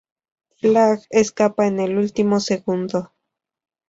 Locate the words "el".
1.79-1.95